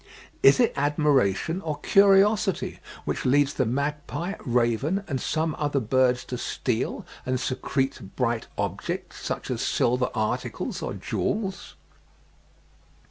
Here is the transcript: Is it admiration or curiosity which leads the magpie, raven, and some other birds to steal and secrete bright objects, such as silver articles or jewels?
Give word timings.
Is 0.41 0.59
it 0.59 0.73
admiration 0.75 1.61
or 1.61 1.77
curiosity 1.79 2.79
which 3.05 3.23
leads 3.23 3.53
the 3.53 3.67
magpie, 3.67 4.33
raven, 4.43 5.03
and 5.07 5.21
some 5.21 5.55
other 5.59 5.79
birds 5.79 6.23
to 6.25 6.39
steal 6.39 7.05
and 7.23 7.39
secrete 7.39 8.15
bright 8.15 8.47
objects, 8.57 9.19
such 9.23 9.51
as 9.51 9.61
silver 9.61 10.09
articles 10.15 10.81
or 10.81 10.95
jewels? 10.95 11.75